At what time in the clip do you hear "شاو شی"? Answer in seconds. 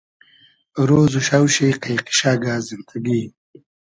1.27-1.67